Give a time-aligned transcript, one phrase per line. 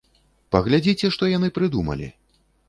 [0.55, 2.11] Паглядзіце, што яны прыдумалі!